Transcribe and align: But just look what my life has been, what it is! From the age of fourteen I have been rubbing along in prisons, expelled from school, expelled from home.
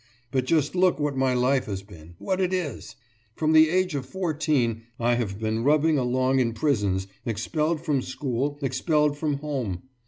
But 0.31 0.45
just 0.45 0.73
look 0.73 0.99
what 0.99 1.15
my 1.15 1.35
life 1.35 1.65
has 1.65 1.83
been, 1.83 2.15
what 2.17 2.41
it 2.41 2.51
is! 2.51 2.95
From 3.35 3.51
the 3.51 3.69
age 3.69 3.93
of 3.93 4.03
fourteen 4.03 4.81
I 4.99 5.13
have 5.13 5.39
been 5.39 5.63
rubbing 5.63 5.99
along 5.99 6.39
in 6.39 6.53
prisons, 6.53 7.05
expelled 7.23 7.81
from 7.85 8.01
school, 8.01 8.57
expelled 8.63 9.15
from 9.15 9.33
home. 9.35 9.83